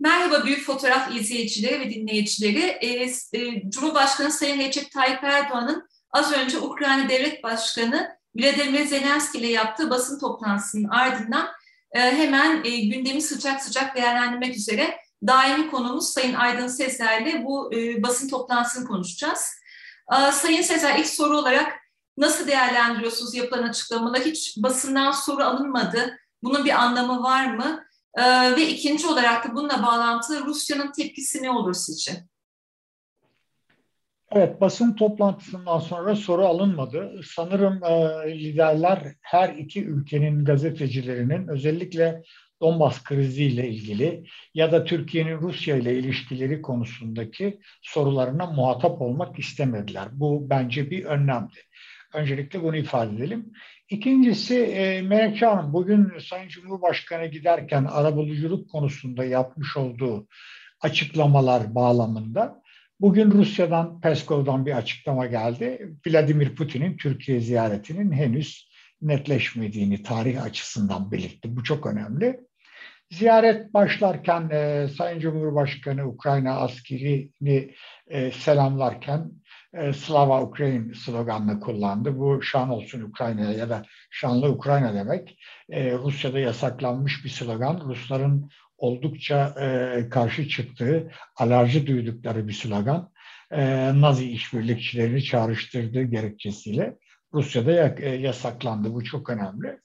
Merhaba 0.00 0.46
Büyük 0.46 0.66
Fotoğraf 0.66 1.16
izleyicileri 1.16 1.80
ve 1.80 1.90
dinleyicileri. 1.90 2.60
E, 2.60 2.88
e, 3.32 3.70
Cumhurbaşkanı 3.70 4.30
Sayın 4.30 4.58
Recep 4.58 4.90
Tayyip 4.90 5.24
Erdoğan'ın 5.24 5.88
az 6.10 6.32
önce 6.32 6.58
Ukrayna 6.58 7.08
Devlet 7.08 7.42
Başkanı 7.42 8.18
Vladimir 8.36 8.84
Zelenski 8.84 9.38
ile 9.38 9.46
yaptığı 9.46 9.90
basın 9.90 10.18
toplantısının 10.18 10.88
ardından 10.88 11.48
hemen 12.00 12.64
e, 12.64 12.76
gündemi 12.78 13.22
sıcak 13.22 13.62
sıcak 13.62 13.96
değerlendirmek 13.96 14.56
üzere 14.56 14.98
daimi 15.26 15.70
konumuz 15.70 16.08
Sayın 16.08 16.34
Aydın 16.34 16.66
Sezer'le 16.66 17.44
bu 17.44 17.74
e, 17.74 18.02
basın 18.02 18.28
toplantısını 18.28 18.88
konuşacağız. 18.88 19.52
E, 20.12 20.32
Sayın 20.32 20.62
Sezer 20.62 20.98
ilk 20.98 21.06
soru 21.06 21.38
olarak 21.38 21.72
nasıl 22.18 22.46
değerlendiriyorsunuz 22.46 23.34
yapılan 23.34 23.62
açıklamaları? 23.62 24.24
Hiç 24.24 24.56
basından 24.56 25.10
soru 25.10 25.44
alınmadı. 25.44 26.18
Bunun 26.42 26.64
bir 26.64 26.82
anlamı 26.82 27.22
var 27.22 27.54
mı? 27.54 27.84
E, 28.14 28.22
ve 28.56 28.68
ikinci 28.68 29.06
olarak 29.06 29.48
da 29.48 29.54
bununla 29.54 29.82
bağlantılı 29.82 30.44
Rusya'nın 30.44 30.92
tepkisi 30.92 31.42
ne 31.42 31.50
olur 31.50 31.74
sizce? 31.74 32.24
Evet, 34.36 34.60
basın 34.60 34.96
toplantısından 34.96 35.78
sonra 35.78 36.16
soru 36.16 36.46
alınmadı. 36.46 37.20
Sanırım 37.24 37.84
e, 37.84 38.38
liderler 38.38 39.14
her 39.22 39.48
iki 39.48 39.84
ülkenin 39.84 40.44
gazetecilerinin 40.44 41.48
özellikle 41.48 42.22
Donbas 42.60 43.04
kriziyle 43.04 43.68
ilgili 43.68 44.24
ya 44.54 44.72
da 44.72 44.84
Türkiye'nin 44.84 45.38
Rusya 45.38 45.76
ile 45.76 45.98
ilişkileri 45.98 46.62
konusundaki 46.62 47.60
sorularına 47.82 48.46
muhatap 48.46 49.02
olmak 49.02 49.38
istemediler. 49.38 50.08
Bu 50.12 50.50
bence 50.50 50.90
bir 50.90 51.04
önlemdi. 51.04 51.60
Öncelikle 52.14 52.62
bunu 52.62 52.76
ifade 52.76 53.16
edelim. 53.16 53.52
İkincisi 53.88 54.58
e, 54.58 55.02
Melekçe 55.02 55.46
Hanım 55.46 55.72
bugün 55.72 56.12
Sayın 56.28 56.48
Cumhurbaşkanı 56.48 57.26
giderken 57.26 57.84
arabuluculuk 57.84 58.70
konusunda 58.70 59.24
yapmış 59.24 59.76
olduğu 59.76 60.26
açıklamalar 60.80 61.74
bağlamında 61.74 62.63
bugün 63.04 63.30
Rusya'dan 63.30 64.00
Peskov'dan 64.00 64.66
bir 64.66 64.76
açıklama 64.76 65.26
geldi. 65.26 65.94
Vladimir 66.06 66.54
Putin'in 66.54 66.96
Türkiye 66.96 67.40
ziyaretinin 67.40 68.12
henüz 68.12 68.68
netleşmediğini 69.02 70.02
tarih 70.02 70.42
açısından 70.42 71.10
belirtti. 71.10 71.56
Bu 71.56 71.62
çok 71.62 71.86
önemli. 71.86 72.40
Ziyaret 73.10 73.74
başlarken 73.74 74.48
e, 74.50 74.88
Sayın 74.88 75.20
Cumhurbaşkanı 75.20 76.08
Ukrayna 76.08 76.56
askerini 76.56 77.74
e, 78.06 78.30
selamlarken 78.30 79.30
e, 79.74 79.92
Slava 79.92 80.42
Ukrayn 80.42 80.92
sloganını 80.92 81.60
kullandı. 81.60 82.18
Bu 82.18 82.42
şan 82.42 82.68
olsun 82.68 83.00
Ukrayna'ya 83.00 83.52
ya 83.52 83.68
da 83.68 83.82
şanlı 84.10 84.48
Ukrayna 84.48 84.94
demek. 84.94 85.38
E, 85.70 85.92
Rusya'da 85.92 86.38
yasaklanmış 86.38 87.24
bir 87.24 87.30
slogan. 87.30 87.80
Rusların 87.88 88.50
oldukça 88.84 89.54
e, 89.60 90.08
karşı 90.08 90.48
çıktığı, 90.48 91.10
alerji 91.36 91.86
duydukları 91.86 92.48
bir 92.48 92.52
slogan. 92.52 93.12
E, 93.50 93.90
Nazi 94.00 94.30
işbirlikçilerini 94.30 95.22
çağrıştırdığı 95.24 96.02
gerekçesiyle 96.02 96.96
Rusya'da 97.34 97.94
e, 97.98 98.08
yasaklandı. 98.08 98.94
Bu 98.94 99.04
çok 99.04 99.30
önemli. 99.30 99.80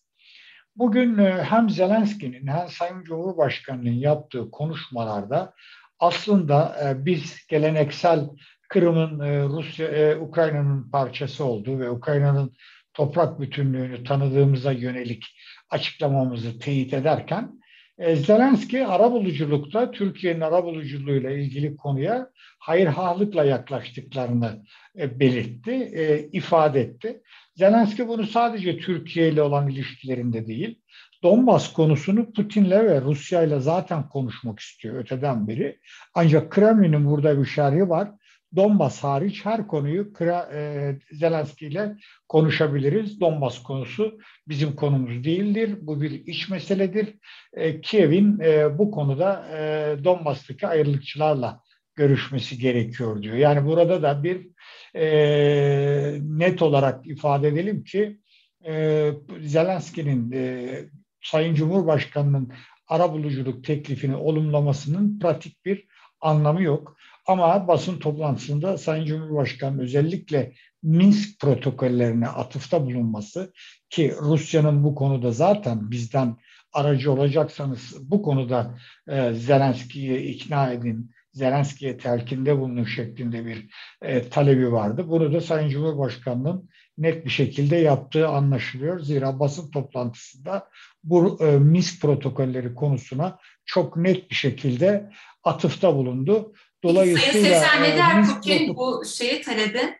Bugün 0.75 1.17
e, 1.17 1.43
hem 1.43 1.69
Zelenski'nin 1.69 2.47
hem 2.47 2.69
Sayın 2.69 3.03
Cumhurbaşkanı'nın 3.03 3.91
yaptığı 3.91 4.51
konuşmalarda 4.51 5.53
aslında 5.99 6.77
e, 6.83 7.05
biz 7.05 7.47
geleneksel 7.47 8.29
Kırım'ın 8.69 9.19
Rusya, 9.49 10.19
Ukrayna'nın 10.19 10.91
parçası 10.91 11.45
olduğu 11.45 11.79
ve 11.79 11.89
Ukrayna'nın 11.89 12.53
toprak 12.93 13.39
bütünlüğünü 13.39 14.03
tanıdığımıza 14.03 14.71
yönelik 14.71 15.23
açıklamamızı 15.69 16.59
teyit 16.59 16.93
ederken 16.93 17.58
Zelenski 17.99 18.85
arabuluculukta 18.85 19.91
Türkiye'nin 19.91 20.41
arabuluculuğuyla 20.41 21.31
ilgili 21.31 21.77
konuya 21.77 22.29
hayırhalıkla 22.59 23.43
yaklaştıklarını 23.43 24.65
belirtti, 24.95 25.73
ifade 26.33 26.81
etti. 26.81 27.21
Zelenski 27.55 28.07
bunu 28.07 28.27
sadece 28.27 28.77
Türkiye 28.77 29.29
ile 29.29 29.41
olan 29.41 29.69
ilişkilerinde 29.69 30.47
değil, 30.47 30.81
Donbas 31.23 31.73
konusunu 31.73 32.33
Putin'le 32.33 32.71
ve 32.71 33.01
Rusya 33.01 33.43
ile 33.43 33.59
zaten 33.59 34.09
konuşmak 34.09 34.59
istiyor 34.59 34.95
öteden 34.95 35.47
beri. 35.47 35.79
Ancak 36.13 36.51
Kremlin'in 36.51 37.05
burada 37.05 37.39
bir 37.39 37.45
şerhi 37.45 37.89
var. 37.89 38.11
Donbas 38.55 39.03
hariç 39.03 39.45
her 39.45 39.67
konuyu 39.67 40.13
Kra, 40.13 40.49
e, 40.53 40.95
Zelenski 41.11 41.65
ile 41.65 41.95
konuşabiliriz. 42.27 43.19
Donbas 43.19 43.63
konusu 43.63 44.19
bizim 44.47 44.75
konumuz 44.75 45.23
değildir. 45.23 45.77
Bu 45.81 46.01
bir 46.01 46.11
iç 46.11 46.49
meseledir. 46.49 47.15
E, 47.53 47.81
Kiev'in 47.81 48.39
e, 48.39 48.77
bu 48.77 48.91
konuda 48.91 49.47
e, 49.57 50.03
Donbas'taki 50.03 50.67
ayrılıkçılarla 50.67 51.61
görüşmesi 51.95 52.57
gerekiyor 52.57 53.21
diyor. 53.21 53.35
Yani 53.35 53.65
burada 53.65 54.01
da 54.01 54.23
bir 54.23 54.47
e, 54.95 55.07
net 56.21 56.61
olarak 56.61 57.07
ifade 57.07 57.47
edelim 57.47 57.83
ki 57.83 58.19
e, 58.67 59.11
Zelenski'nin 59.41 60.31
e, 60.31 60.69
Sayın 61.21 61.55
Cumhurbaşkanı'nın 61.55 62.53
ara 62.87 63.13
buluculuk 63.13 63.63
teklifini 63.63 64.15
olumlamasının 64.15 65.19
pratik 65.19 65.65
bir 65.65 65.87
anlamı 66.21 66.63
yok. 66.63 66.97
Ama 67.29 67.67
basın 67.67 67.99
toplantısında 67.99 68.77
Sayın 68.77 69.05
Cumhurbaşkanı 69.05 69.81
özellikle 69.81 70.53
Minsk 70.83 71.39
protokollerine 71.39 72.27
atıfta 72.27 72.85
bulunması 72.85 73.53
ki 73.89 74.13
Rusya'nın 74.21 74.83
bu 74.83 74.95
konuda 74.95 75.31
zaten 75.31 75.91
bizden 75.91 76.37
aracı 76.73 77.11
olacaksanız 77.11 78.11
bu 78.11 78.21
konuda 78.21 78.77
e, 79.07 79.33
Zelenski'yi 79.33 80.19
ikna 80.19 80.71
edin, 80.71 81.11
Zelenski'ye 81.33 81.97
telkinde 81.97 82.59
bulunun 82.59 82.83
şeklinde 82.83 83.45
bir 83.45 83.69
e, 84.01 84.29
talebi 84.29 84.71
vardı. 84.71 85.05
Bunu 85.07 85.33
da 85.33 85.41
Sayın 85.41 85.69
Cumhurbaşkanı'nın 85.69 86.69
net 86.97 87.25
bir 87.25 87.29
şekilde 87.29 87.75
yaptığı 87.75 88.27
anlaşılıyor. 88.27 88.99
Zira 88.99 89.39
basın 89.39 89.71
toplantısında 89.71 90.69
bu 91.03 91.37
e, 91.43 91.57
MIS 91.57 91.99
protokolleri 91.99 92.75
konusuna 92.75 93.37
çok 93.65 93.97
net 93.97 94.29
bir 94.29 94.35
şekilde 94.35 95.11
atıfta 95.43 95.95
bulundu. 95.95 96.53
Dolayısıyla 96.83 97.31
Sayın 97.31 97.45
Sezer 97.45 97.97
der 97.97 98.25
Putin 98.25 98.75
bu 98.75 99.05
şeyi 99.05 99.41
talebi? 99.41 99.99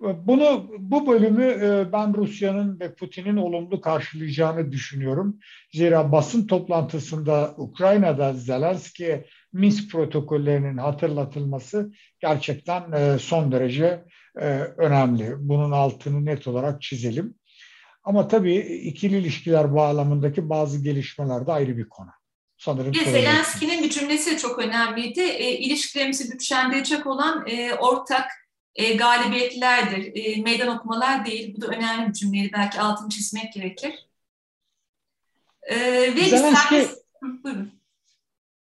Bunu 0.00 0.70
bu 0.78 1.06
bölümü 1.06 1.44
e, 1.44 1.92
ben 1.92 2.14
Rusya'nın 2.14 2.80
ve 2.80 2.94
Putin'in 2.94 3.36
olumlu 3.36 3.80
karşılayacağını 3.80 4.72
düşünüyorum. 4.72 5.38
Zira 5.72 6.12
basın 6.12 6.46
toplantısında 6.46 7.54
Ukrayna'da 7.56 8.32
Zelenski'ye 8.32 9.26
Minsk 9.52 9.90
protokollerinin 9.90 10.76
hatırlatılması 10.76 11.92
gerçekten 12.20 12.92
e, 12.92 13.18
son 13.18 13.52
derece 13.52 14.04
e, 14.36 14.46
önemli. 14.76 15.34
Bunun 15.38 15.70
altını 15.70 16.24
net 16.24 16.48
olarak 16.48 16.82
çizelim. 16.82 17.34
Ama 18.04 18.28
tabii 18.28 18.56
ikili 18.56 19.18
ilişkiler 19.18 19.74
bağlamındaki 19.74 20.48
bazı 20.48 20.82
gelişmeler 20.82 21.46
de 21.46 21.52
ayrı 21.52 21.76
bir 21.76 21.88
konu. 21.88 22.10
Sanırım 22.58 22.92
bir 22.92 23.04
Zelenski'nin 23.04 23.82
bir 23.82 23.90
cümlesi 23.90 24.38
çok 24.38 24.58
önemliydi. 24.58 25.20
E, 25.20 25.58
ilişkilerimizi 25.58 26.30
güçlendirecek 26.30 27.06
olan 27.06 27.46
e, 27.46 27.74
ortak 27.74 28.30
e, 28.74 28.94
galibiyetlerdir, 28.94 30.12
e, 30.14 30.42
meydan 30.42 30.76
okumalar 30.76 31.26
değil. 31.26 31.54
Bu 31.56 31.60
da 31.60 31.66
önemli 31.66 32.08
bir 32.08 32.12
cümleydi. 32.12 32.50
Belki 32.52 32.80
altını 32.80 33.08
çizmek 33.08 33.52
gerekir. 33.52 33.94
E, 35.62 35.76
ve 36.16 36.24
Zelenski, 36.24 36.76
istersen... 36.76 36.96
buyurun. 37.44 37.78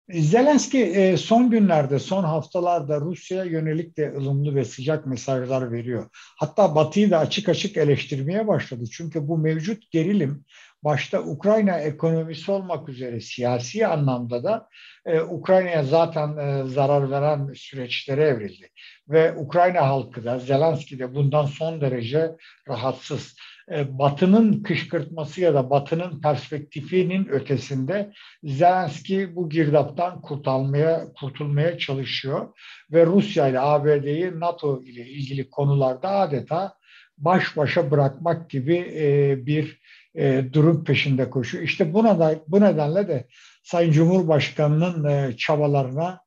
Zelenski 0.10 0.84
e, 0.84 1.18
son 1.18 1.50
günlerde, 1.50 2.00
son 2.00 2.24
haftalarda 2.24 3.02
Rusya'ya 3.02 3.44
yönelik 3.44 3.98
de 3.98 4.14
ılımlı 4.18 4.56
ve 4.56 4.66
sıcak 4.66 5.06
mesajlar 5.06 5.72
veriyor. 5.72 6.10
Hatta 6.14 6.76
Batı'yı 6.76 7.12
da 7.12 7.20
açık 7.20 7.50
açık 7.50 7.78
eleştirmeye 7.78 8.48
başladı. 8.48 8.84
Çünkü 8.92 9.28
bu 9.28 9.38
mevcut 9.38 9.92
gerilim 9.92 10.46
başta 10.84 11.22
Ukrayna 11.22 11.80
ekonomisi 11.80 12.52
olmak 12.52 12.90
üzere 12.90 13.20
siyasi 13.20 13.88
anlamda 13.88 14.44
da 14.44 14.68
e, 15.06 15.22
Ukrayna'ya 15.22 15.84
zaten 15.84 16.38
e, 16.38 16.68
zarar 16.68 17.12
veren 17.12 17.54
süreçlere 17.54 18.24
evrildi. 18.24 18.70
Ve 19.10 19.34
Ukrayna 19.34 19.88
halkı 19.88 20.24
da 20.24 20.40
Zelenski 20.40 21.00
de 21.00 21.16
bundan 21.16 21.46
son 21.46 21.82
derece 21.82 22.32
rahatsız. 22.68 23.36
E, 23.72 23.98
Batı'nın 24.00 24.64
kışkırtması 24.64 25.42
ya 25.42 25.54
da 25.54 25.70
Batı'nın 25.70 26.22
perspektifinin 26.22 27.28
ötesinde 27.28 28.12
Zelenski 28.44 29.36
bu 29.36 29.50
girdaptan 29.50 30.22
kurtulmaya 30.22 31.14
kurtulmaya 31.20 31.78
çalışıyor 31.78 32.48
ve 32.92 33.06
Rusya 33.06 33.48
ile 33.48 33.60
ABD'yi 33.60 34.40
NATO 34.40 34.84
ile 34.84 35.08
ilgili 35.08 35.50
konularda 35.50 36.10
adeta 36.10 36.78
baş 37.18 37.58
başa 37.58 37.92
bırakmak 37.92 38.50
gibi 38.50 38.78
e, 38.96 39.36
bir 39.46 39.82
e, 40.16 40.44
durum 40.54 40.84
peşinde 40.84 41.30
koşuyor. 41.30 41.64
İşte 41.64 41.94
buna 41.94 42.20
da 42.20 42.40
bu 42.48 42.62
nedenle 42.62 43.08
de 43.08 43.28
Sayın 43.64 43.92
Cumhurbaşkanı'nın 43.92 45.32
çabalarına 45.36 46.22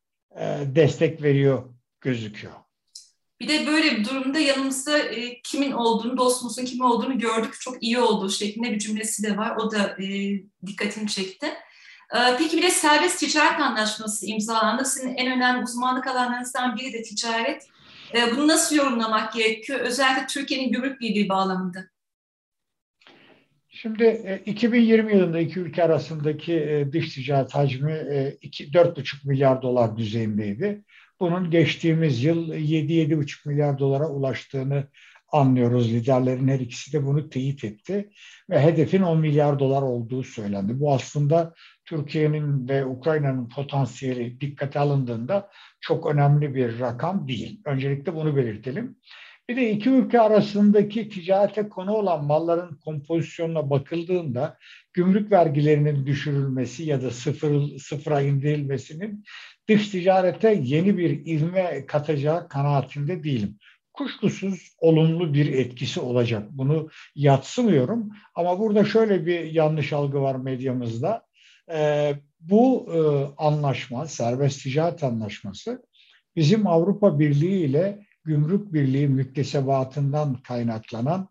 destek 0.75 1.23
veriyor 1.23 1.63
gözüküyor. 2.01 2.64
Bir 3.45 3.49
de 3.49 3.67
böyle 3.67 3.97
bir 3.97 4.05
durumda 4.05 4.39
yanımızda 4.39 4.99
e, 4.99 5.41
kimin 5.43 5.73
olduğunu, 5.73 6.17
dostumuzun 6.17 6.65
kim 6.65 6.81
olduğunu 6.81 7.19
gördük. 7.19 7.61
Çok 7.61 7.83
iyi 7.83 7.99
olduğu 7.99 8.31
şeklinde 8.31 8.71
bir 8.71 8.79
cümlesi 8.79 9.23
de 9.23 9.37
var. 9.37 9.57
O 9.57 9.71
da 9.71 9.97
e, 10.03 10.07
dikkatimi 10.67 11.09
çekti. 11.09 11.47
E, 12.15 12.19
peki 12.39 12.57
bir 12.57 12.63
de 12.63 12.71
serbest 12.71 13.21
ticaret 13.21 13.61
anlaşması 13.61 14.27
imzalandı. 14.27 14.85
Sizin 14.85 15.15
en 15.15 15.37
önemli 15.37 15.65
uzmanlık 15.65 16.07
alanlarınızdan 16.07 16.77
biri 16.77 16.93
de 16.93 17.03
ticaret. 17.03 17.63
E, 18.15 18.37
bunu 18.37 18.49
nasıl 18.49 18.77
yorumlamak 18.77 19.33
gerekiyor? 19.33 19.81
Özellikle 19.81 20.27
Türkiye'nin 20.27 20.73
gümrük 20.73 21.01
birliği 21.01 21.29
bağlamında. 21.29 21.85
Şimdi 23.69 24.43
2020 24.47 25.13
e, 25.13 25.17
yılında 25.17 25.39
iki 25.39 25.61
ülke 25.61 25.85
arasındaki 25.85 26.53
e, 26.53 26.93
dış 26.93 27.15
ticaret 27.15 27.55
hacmi 27.55 27.93
4,5 27.93 29.01
e, 29.01 29.05
milyar 29.25 29.63
dolar 29.63 29.97
düzeyindeydi. 29.97 30.85
Bunun 31.21 31.51
geçtiğimiz 31.51 32.25
yıl 32.25 32.49
7-7,5 32.55 33.49
milyar 33.49 33.79
dolara 33.79 34.09
ulaştığını 34.09 34.89
anlıyoruz. 35.33 35.93
Liderlerin 35.93 36.49
her 36.49 36.61
ikisi 36.61 36.93
de 36.93 37.07
bunu 37.07 37.29
teyit 37.29 37.65
etti 37.65 38.11
ve 38.51 38.61
hedefin 38.61 39.03
10 39.03 39.21
milyar 39.21 39.59
dolar 39.59 39.83
olduğu 39.83 40.23
söylendi. 40.23 40.81
Bu 40.81 40.95
aslında 40.95 41.55
Türkiye'nin 41.85 42.69
ve 42.69 42.85
Ukrayna'nın 42.85 43.49
potansiyeli 43.49 44.41
dikkate 44.41 44.79
alındığında 44.79 45.51
çok 45.81 46.07
önemli 46.07 46.55
bir 46.55 46.81
rakam 46.81 47.29
değil. 47.29 47.61
Öncelikle 47.65 48.15
bunu 48.15 48.37
belirtelim. 48.37 48.97
Bir 49.49 49.57
de 49.57 49.71
iki 49.71 49.91
ülke 49.91 50.21
arasındaki 50.21 51.09
ticarete 51.09 51.69
konu 51.69 51.93
olan 51.93 52.25
malların 52.25 52.79
kompozisyonuna 52.85 53.71
bakıldığında 53.71 54.59
gümrük 54.93 55.33
vergilerinin 55.33 56.07
düşürülmesi 56.07 56.85
ya 56.85 57.03
da 57.03 57.11
sıfır, 57.11 57.79
sıfıra 57.79 58.21
indirilmesinin 58.21 59.25
dış 59.69 59.89
ticarete 59.89 60.61
yeni 60.63 60.99
bir 60.99 61.27
ivme 61.27 61.87
katacağı 61.87 62.49
kanaatinde 62.49 63.25
değilim. 63.25 63.59
Kuşkusuz 63.93 64.75
olumlu 64.79 65.35
bir 65.35 65.53
etkisi 65.53 66.01
olacak. 66.01 66.49
Bunu 66.51 66.89
yatsımıyorum 67.15 68.11
ama 68.35 68.59
burada 68.59 68.85
şöyle 68.85 69.27
bir 69.27 69.45
yanlış 69.45 69.93
algı 69.93 70.21
var 70.21 70.35
medyamızda. 70.35 71.27
Ee, 71.73 72.15
bu 72.41 72.87
e, 72.95 72.99
anlaşma, 73.43 74.07
serbest 74.07 74.63
ticaret 74.63 75.05
anlaşması 75.05 75.83
bizim 76.37 76.67
Avrupa 76.67 77.19
Birliği 77.19 77.65
ile 77.65 78.07
Gümrük 78.25 78.73
Birliği 78.73 79.09
müktesebatından 79.09 80.35
kaynaklanan 80.35 81.29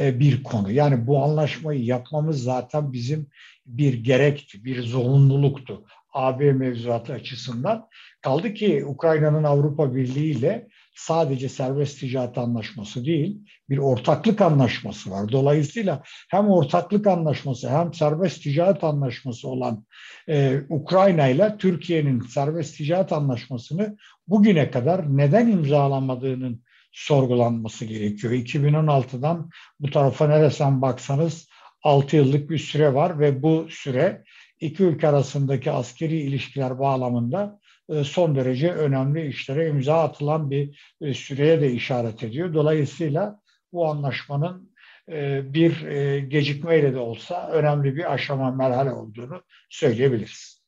e, 0.00 0.20
bir 0.20 0.42
konu. 0.42 0.70
Yani 0.70 1.06
bu 1.06 1.24
anlaşmayı 1.24 1.84
yapmamız 1.84 2.42
zaten 2.42 2.92
bizim 2.92 3.26
bir 3.66 3.94
gerekti, 3.94 4.64
bir 4.64 4.82
zorunluluktu. 4.82 5.84
AB 6.12 6.52
mevzuatı 6.52 7.12
açısından. 7.12 7.88
Kaldı 8.20 8.54
ki 8.54 8.84
Ukrayna'nın 8.86 9.44
Avrupa 9.44 9.94
Birliği 9.94 10.30
ile 10.30 10.68
sadece 10.94 11.48
serbest 11.48 12.00
ticaret 12.00 12.38
anlaşması 12.38 13.04
değil, 13.04 13.38
bir 13.70 13.78
ortaklık 13.78 14.40
anlaşması 14.40 15.10
var. 15.10 15.32
Dolayısıyla 15.32 16.02
hem 16.30 16.48
ortaklık 16.48 17.06
anlaşması 17.06 17.70
hem 17.70 17.94
serbest 17.94 18.42
ticaret 18.42 18.84
anlaşması 18.84 19.48
olan 19.48 19.84
e, 20.28 20.60
Ukrayna 20.68 21.28
ile 21.28 21.56
Türkiye'nin 21.58 22.20
serbest 22.20 22.76
ticaret 22.76 23.12
anlaşmasını 23.12 23.96
bugüne 24.28 24.70
kadar 24.70 25.16
neden 25.16 25.48
imzalamadığının 25.48 26.62
sorgulanması 26.92 27.84
gerekiyor. 27.84 28.32
2016'dan 28.32 29.50
bu 29.80 29.90
tarafa 29.90 30.28
neresen 30.28 30.82
baksanız 30.82 31.48
6 31.82 32.16
yıllık 32.16 32.50
bir 32.50 32.58
süre 32.58 32.94
var 32.94 33.18
ve 33.18 33.42
bu 33.42 33.66
süre 33.70 34.24
iki 34.60 34.82
ülke 34.82 35.08
arasındaki 35.08 35.70
askeri 35.70 36.20
ilişkiler 36.20 36.78
bağlamında 36.78 37.60
son 38.04 38.36
derece 38.36 38.72
önemli 38.72 39.26
işlere 39.26 39.68
imza 39.68 40.02
atılan 40.02 40.50
bir 40.50 40.94
e, 41.00 41.14
süreye 41.14 41.60
de 41.60 41.72
işaret 41.72 42.22
ediyor. 42.22 42.54
Dolayısıyla 42.54 43.40
bu 43.72 43.88
anlaşmanın 43.88 44.74
e, 45.08 45.52
bir 45.54 45.80
gecikmeyle 46.18 46.94
de 46.94 46.98
olsa 46.98 47.48
önemli 47.48 47.96
bir 47.96 48.12
aşama, 48.12 48.50
merhale 48.50 48.92
olduğunu 48.92 49.42
söyleyebiliriz. 49.70 50.64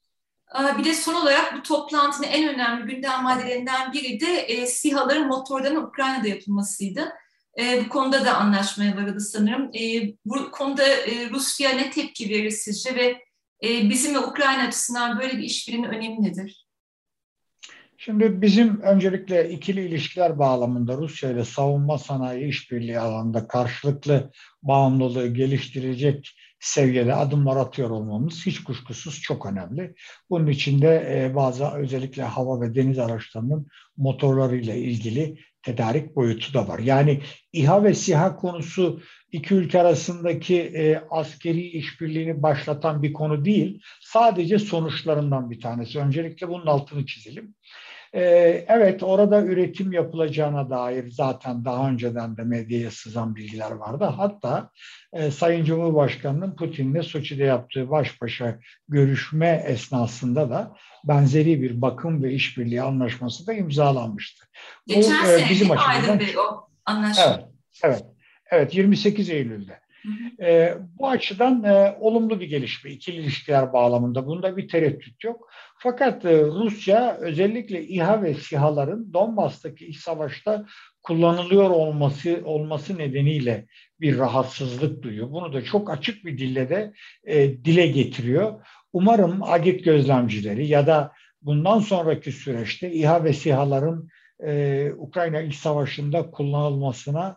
Bir 0.78 0.84
de 0.84 0.94
son 0.94 1.14
olarak 1.14 1.54
bu 1.56 1.62
toplantının 1.62 2.26
en 2.26 2.54
önemli 2.54 2.94
gündem 2.94 3.22
maddelerinden 3.22 3.92
biri 3.92 4.20
de 4.20 4.66
SİHA'ların 4.66 5.26
motorlarının 5.26 5.82
Ukrayna'da 5.82 6.28
yapılmasıydı. 6.28 7.12
bu 7.84 7.88
konuda 7.88 8.24
da 8.24 8.36
anlaşmaya 8.36 8.96
varıldı 8.96 9.20
sanırım. 9.20 9.70
bu 10.24 10.50
konuda 10.50 10.82
Rusya 11.30 11.70
ne 11.70 11.90
tepki 11.90 12.30
verir 12.30 12.50
sizce 12.50 12.94
ve 12.94 13.20
bizim 13.62 14.14
ve 14.14 14.18
Ukrayna 14.18 14.62
açısından 14.62 15.18
böyle 15.18 15.38
bir 15.38 15.42
işbirliğinin 15.42 15.88
önemi 15.88 16.22
nedir? 16.22 16.65
Şimdi 18.06 18.42
bizim 18.42 18.80
öncelikle 18.80 19.50
ikili 19.50 19.86
ilişkiler 19.86 20.38
bağlamında 20.38 20.96
Rusya 20.96 21.30
ile 21.30 21.44
savunma 21.44 21.98
sanayi 21.98 22.48
işbirliği 22.48 22.98
alanında 22.98 23.48
karşılıklı 23.48 24.30
bağımlılığı 24.62 25.26
geliştirecek 25.26 26.36
seviyede 26.60 27.14
adımlar 27.14 27.56
atıyor 27.56 27.90
olmamız 27.90 28.46
hiç 28.46 28.64
kuşkusuz 28.64 29.20
çok 29.20 29.46
önemli. 29.46 29.94
Bunun 30.30 30.46
içinde 30.46 30.88
e, 31.10 31.34
bazı 31.34 31.66
özellikle 31.66 32.22
hava 32.22 32.60
ve 32.60 32.74
deniz 32.74 32.98
araçlarının 32.98 33.66
motorlarıyla 33.96 34.74
ilgili 34.74 35.38
tedarik 35.62 36.16
boyutu 36.16 36.54
da 36.54 36.68
var. 36.68 36.78
Yani 36.78 37.20
İHA 37.52 37.84
ve 37.84 37.94
SİHA 37.94 38.36
konusu 38.36 39.00
iki 39.32 39.54
ülke 39.54 39.80
arasındaki 39.80 40.60
e, 40.60 41.02
askeri 41.10 41.68
işbirliğini 41.68 42.42
başlatan 42.42 43.02
bir 43.02 43.12
konu 43.12 43.44
değil. 43.44 43.82
Sadece 44.00 44.58
sonuçlarından 44.58 45.50
bir 45.50 45.60
tanesi. 45.60 45.98
Öncelikle 45.98 46.48
bunun 46.48 46.66
altını 46.66 47.06
çizelim. 47.06 47.54
Ee, 48.14 48.64
evet 48.68 49.02
orada 49.02 49.42
üretim 49.42 49.92
yapılacağına 49.92 50.70
dair 50.70 51.10
zaten 51.10 51.64
daha 51.64 51.88
önceden 51.88 52.36
de 52.36 52.42
medyaya 52.42 52.90
sızan 52.90 53.36
bilgiler 53.36 53.70
vardı. 53.70 54.04
Hatta 54.04 54.70
e, 55.12 55.30
Sayın 55.30 55.64
Cumhurbaşkanı'nın 55.64 56.56
Putin'le 56.56 57.02
Soçi'de 57.02 57.44
yaptığı 57.44 57.90
baş 57.90 58.22
başa 58.22 58.58
görüşme 58.88 59.64
esnasında 59.66 60.50
da 60.50 60.76
benzeri 61.04 61.62
bir 61.62 61.82
bakım 61.82 62.22
ve 62.22 62.32
işbirliği 62.32 62.82
anlaşması 62.82 63.46
da 63.46 63.52
imzalanmıştı. 63.52 64.46
Geçen 64.86 65.24
Bu, 65.24 65.28
e, 65.28 65.38
sene 65.38 65.50
bizim 65.50 65.70
açımızdan... 65.70 66.20
Bey 66.20 66.34
o 66.38 66.68
anlaşma. 66.84 67.24
Evet, 67.24 67.44
evet, 67.82 68.04
evet 68.50 68.74
28 68.74 69.30
Eylül'de. 69.30 69.85
E, 70.40 70.74
bu 70.98 71.08
açıdan 71.08 71.64
e, 71.64 71.96
olumlu 72.00 72.40
bir 72.40 72.46
gelişme 72.46 72.90
ikili 72.90 73.16
ilişkiler 73.16 73.72
bağlamında. 73.72 74.26
Bunda 74.26 74.56
bir 74.56 74.68
tereddüt 74.68 75.25
yok. 75.25 75.50
Fakat 75.78 76.25
e, 76.25 76.42
Rusya 76.42 77.16
özellikle 77.16 77.82
İHA 77.86 78.22
ve 78.22 78.34
SİHA'ların 78.34 79.12
Donbas'taki 79.12 79.86
iç 79.86 79.96
savaşta 79.96 80.66
kullanılıyor 81.02 81.70
olması 81.70 82.40
olması 82.44 82.98
nedeniyle 82.98 83.66
bir 84.00 84.18
rahatsızlık 84.18 85.02
duyuyor. 85.02 85.30
Bunu 85.30 85.52
da 85.52 85.64
çok 85.64 85.90
açık 85.90 86.25
bir 86.25 86.38
dille 86.38 86.68
de 86.68 86.92
e, 87.25 87.64
dile 87.64 87.86
getiriyor. 87.86 88.66
Umarım 88.92 89.42
agit 89.42 89.84
gözlemcileri 89.84 90.66
ya 90.66 90.86
da 90.86 91.12
bundan 91.42 91.78
sonraki 91.78 92.32
süreçte 92.32 92.92
İHA 92.92 93.25
ve 93.25 93.32
SİHA'ların 93.32 94.08
e, 94.44 94.90
Ukrayna 94.96 95.40
iç 95.40 95.54
savaşında 95.54 96.30
kullanılmasına 96.30 97.36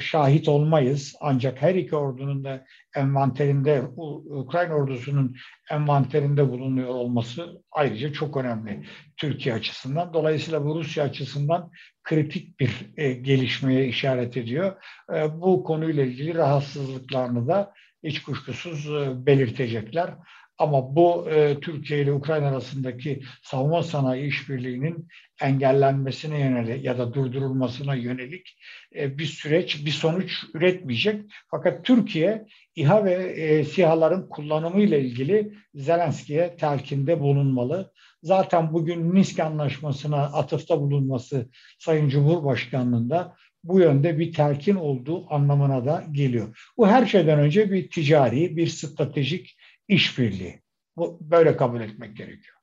şahit 0.00 0.48
olmayız. 0.48 1.14
Ancak 1.20 1.62
her 1.62 1.74
iki 1.74 1.96
ordunun 1.96 2.44
da 2.44 2.64
envanterinde, 2.96 3.82
Ukrayna 4.30 4.74
ordusunun 4.74 5.36
envanterinde 5.70 6.48
bulunuyor 6.48 6.88
olması 6.88 7.62
ayrıca 7.72 8.12
çok 8.12 8.36
önemli 8.36 8.84
Türkiye 9.16 9.54
açısından. 9.54 10.14
Dolayısıyla 10.14 10.64
bu 10.64 10.74
Rusya 10.74 11.04
açısından 11.04 11.70
kritik 12.04 12.60
bir 12.60 12.92
e, 12.96 13.12
gelişmeye 13.12 13.88
işaret 13.88 14.36
ediyor. 14.36 14.82
E, 15.14 15.40
bu 15.40 15.64
konuyla 15.64 16.04
ilgili 16.04 16.34
rahatsızlıklarını 16.34 17.48
da 17.48 17.72
hiç 18.04 18.22
kuşkusuz 18.22 18.88
belirtecekler. 19.26 20.14
Ama 20.60 20.96
bu 20.96 21.30
e, 21.30 21.60
Türkiye 21.60 22.00
ile 22.00 22.12
Ukrayna 22.12 22.48
arasındaki 22.48 23.22
savunma 23.42 23.82
sanayi 23.82 24.28
işbirliğinin 24.28 25.08
engellenmesine 25.42 26.40
yönelik 26.40 26.84
ya 26.84 26.98
da 26.98 27.14
durdurulmasına 27.14 27.94
yönelik 27.94 28.58
e, 28.94 29.18
bir 29.18 29.26
süreç, 29.26 29.86
bir 29.86 29.90
sonuç 29.90 30.44
üretmeyecek. 30.54 31.22
Fakat 31.50 31.84
Türkiye 31.84 32.46
İHA 32.76 33.04
ve 33.04 33.12
e, 33.12 33.64
SİHA'ların 33.64 34.28
kullanımı 34.28 34.80
ile 34.80 35.00
ilgili 35.00 35.52
Zelenski'ye 35.74 36.56
telkinde 36.56 37.20
bulunmalı. 37.20 37.92
Zaten 38.22 38.72
bugün 38.72 39.00
Minsk 39.00 39.40
Anlaşması'na 39.40 40.22
atıfta 40.22 40.80
bulunması 40.80 41.48
Sayın 41.78 42.08
Cumhurbaşkanlığında 42.08 43.36
bu 43.64 43.80
yönde 43.80 44.18
bir 44.18 44.32
telkin 44.32 44.74
olduğu 44.74 45.34
anlamına 45.34 45.84
da 45.84 46.04
geliyor. 46.12 46.72
Bu 46.76 46.88
her 46.88 47.06
şeyden 47.06 47.38
önce 47.38 47.72
bir 47.72 47.90
ticari, 47.90 48.56
bir 48.56 48.66
stratejik 48.66 49.56
işbirliği. 49.90 50.62
Bu 50.96 51.18
böyle 51.20 51.56
kabul 51.56 51.80
etmek 51.80 52.16
gerekiyor. 52.16 52.56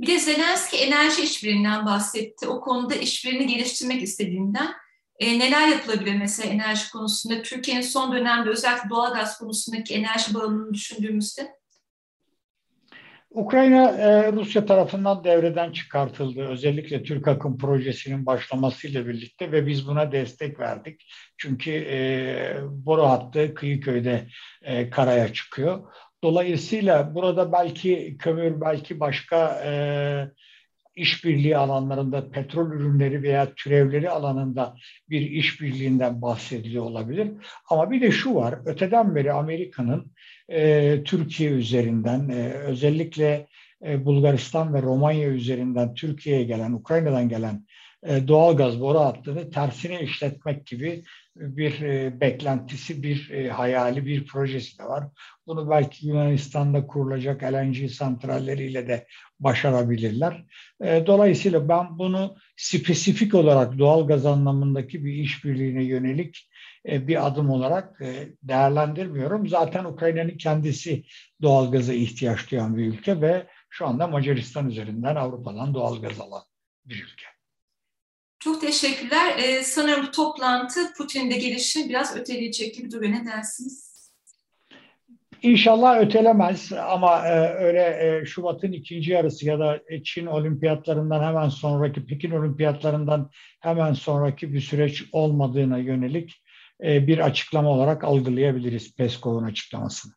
Bir 0.00 0.06
de 0.06 0.18
Zelenski 0.18 0.76
enerji 0.76 1.22
işbirliğinden 1.22 1.86
bahsetti. 1.86 2.48
O 2.48 2.60
konuda 2.60 2.94
işbirliğini 2.94 3.46
geliştirmek 3.46 4.02
istediğinden. 4.02 4.74
E, 5.18 5.38
neler 5.38 5.68
yapılabilir 5.68 6.14
mesela 6.18 6.50
enerji 6.50 6.90
konusunda? 6.90 7.42
Türkiye'nin 7.42 7.82
son 7.82 8.12
dönemde 8.12 8.50
özellikle 8.50 8.90
doğalgaz 8.90 9.38
konusundaki 9.38 9.94
enerji 9.94 10.34
bağımlılığını 10.34 10.74
düşündüğümüzde? 10.74 11.54
Ukrayna 13.30 13.90
e, 13.90 14.32
Rusya 14.32 14.66
tarafından 14.66 15.24
devreden 15.24 15.72
çıkartıldı. 15.72 16.48
Özellikle 16.48 17.02
Türk 17.02 17.28
Akım 17.28 17.58
projesinin 17.58 18.26
başlamasıyla 18.26 19.06
birlikte 19.06 19.52
ve 19.52 19.66
biz 19.66 19.88
buna 19.88 20.12
destek 20.12 20.60
verdik. 20.60 21.06
Çünkü 21.36 21.70
e, 21.70 22.56
boru 22.70 23.02
hattı 23.02 23.54
Kıyıköy'de 23.54 24.26
e, 24.62 24.90
karaya 24.90 25.32
çıkıyor. 25.32 25.84
Dolayısıyla 26.24 27.14
burada 27.14 27.52
belki 27.52 28.16
kömür, 28.18 28.60
belki 28.60 29.00
başka 29.00 29.62
e, 29.64 29.72
işbirliği 30.96 31.56
alanlarında 31.56 32.30
petrol 32.30 32.70
ürünleri 32.70 33.22
veya 33.22 33.54
türevleri 33.54 34.10
alanında 34.10 34.76
bir 35.10 35.20
işbirliğinden 35.20 36.22
bahsediliyor 36.22 36.84
olabilir. 36.84 37.28
Ama 37.70 37.90
bir 37.90 38.00
de 38.00 38.10
şu 38.10 38.34
var, 38.34 38.58
öteden 38.66 39.14
beri 39.14 39.32
Amerika'nın 39.32 40.12
e, 40.48 41.02
Türkiye 41.04 41.50
üzerinden 41.50 42.28
e, 42.28 42.52
özellikle 42.52 43.46
e, 43.86 44.04
Bulgaristan 44.04 44.74
ve 44.74 44.82
Romanya 44.82 45.28
üzerinden 45.28 45.94
Türkiye'ye 45.94 46.44
gelen, 46.44 46.72
Ukrayna'dan 46.72 47.28
gelen 47.28 47.66
doğal 48.04 48.56
gaz 48.56 48.80
boru 48.80 48.98
hattını 48.98 49.50
tersine 49.50 50.02
işletmek 50.02 50.66
gibi 50.66 51.04
bir 51.36 51.80
e, 51.80 52.20
beklentisi, 52.20 53.02
bir 53.02 53.30
e, 53.30 53.48
hayali, 53.48 54.06
bir 54.06 54.26
projesi 54.26 54.78
de 54.78 54.84
var. 54.84 55.04
Bunu 55.46 55.70
belki 55.70 56.06
Yunanistan'da 56.06 56.86
kurulacak 56.86 57.42
LNG 57.42 57.90
santralleriyle 57.90 58.88
de 58.88 59.06
başarabilirler. 59.40 60.44
dolayısıyla 60.82 61.68
ben 61.68 61.98
bunu 61.98 62.36
spesifik 62.56 63.34
olarak 63.34 63.78
doğal 63.78 64.06
gaz 64.06 64.26
anlamındaki 64.26 65.04
bir 65.04 65.12
işbirliğine 65.12 65.84
yönelik 65.84 66.50
bir 66.86 67.26
adım 67.26 67.50
olarak 67.50 68.00
değerlendirmiyorum. 68.42 69.48
Zaten 69.48 69.84
Ukrayna'nın 69.84 70.36
kendisi 70.36 71.04
doğal 71.42 71.72
gaza 71.72 71.92
ihtiyaç 71.92 72.50
duyan 72.50 72.76
bir 72.76 72.86
ülke 72.86 73.20
ve 73.20 73.46
şu 73.70 73.86
anda 73.86 74.06
Macaristan 74.06 74.70
üzerinden 74.70 75.16
Avrupa'dan 75.16 75.74
doğal 75.74 76.02
gaz 76.02 76.20
alan 76.20 76.42
bir 76.84 77.02
ülke. 77.02 77.33
Çok 78.44 78.60
teşekkürler. 78.60 79.38
Ee, 79.38 79.62
sanırım 79.62 80.06
bu 80.06 80.10
toplantı 80.10 80.80
Putin'in 80.98 81.30
de 81.30 81.36
gelişini 81.36 81.88
biraz 81.88 82.16
öteleyecek 82.16 82.74
gibi 82.74 82.90
duruyor. 82.90 83.12
Ne 83.12 83.26
dersiniz? 83.26 84.10
İnşallah 85.42 86.00
ötelemez 86.00 86.72
ama 86.72 87.28
e, 87.28 87.54
öyle 87.54 87.80
e, 87.80 88.26
Şubat'ın 88.26 88.72
ikinci 88.72 89.12
yarısı 89.12 89.46
ya 89.46 89.58
da 89.58 89.80
Çin 90.04 90.26
olimpiyatlarından 90.26 91.24
hemen 91.24 91.48
sonraki, 91.48 92.06
Pekin 92.06 92.30
olimpiyatlarından 92.30 93.30
hemen 93.60 93.92
sonraki 93.92 94.52
bir 94.52 94.60
süreç 94.60 95.04
olmadığına 95.12 95.78
yönelik 95.78 96.42
e, 96.84 97.06
bir 97.06 97.18
açıklama 97.18 97.70
olarak 97.70 98.04
algılayabiliriz 98.04 98.94
Peskov'un 98.94 99.44
açıklamasını. 99.44 100.12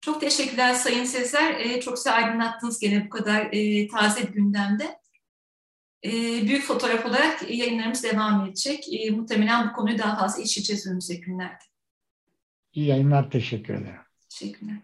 Çok 0.00 0.20
teşekkürler 0.20 0.74
Sayın 0.74 1.04
Sezer. 1.04 1.60
E, 1.60 1.80
çok 1.80 1.96
güzel 1.96 2.16
aydınlattınız 2.16 2.78
gene 2.80 3.04
bu 3.06 3.10
kadar 3.10 3.48
e, 3.52 3.88
taze 3.88 4.20
gündemde. 4.22 5.05
E, 6.04 6.10
büyük 6.46 6.62
fotoğraf 6.62 7.06
olarak 7.06 7.50
yayınlarımız 7.50 8.04
devam 8.04 8.46
edecek. 8.46 8.84
E, 8.92 9.10
muhtemelen 9.10 9.68
bu 9.68 9.72
konuyu 9.72 9.98
daha 9.98 10.16
fazla 10.16 10.42
işleyeceğiz 10.42 10.86
önümüzdeki 10.86 11.20
günlerde. 11.20 11.64
İyi 12.72 12.86
yayınlar, 12.86 13.30
teşekkür 13.30 13.74
ederim. 13.74 14.00
Teşekkürler. 14.28 14.76